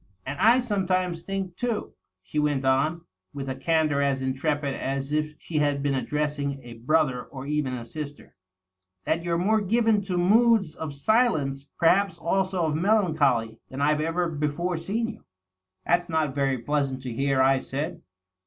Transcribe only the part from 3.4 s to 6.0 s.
a candor as intrepid as if she had been